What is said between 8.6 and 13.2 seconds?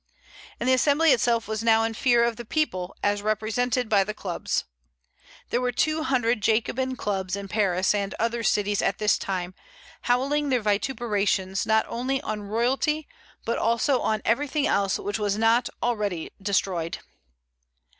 at this time, howling their vituperations not only on royalty